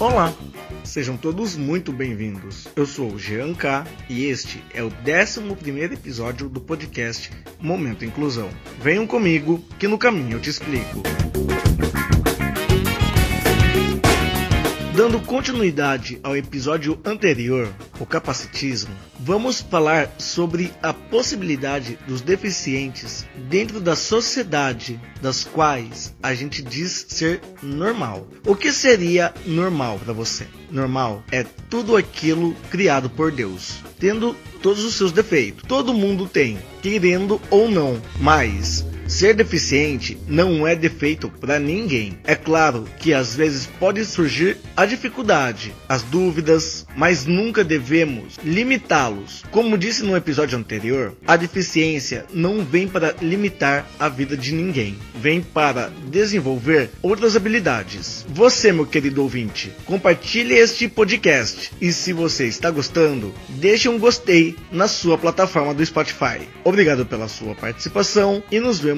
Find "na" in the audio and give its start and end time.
64.70-64.86